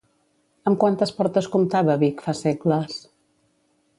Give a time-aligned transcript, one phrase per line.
[0.71, 2.99] Amb quantes portes comptava Vic fa segles?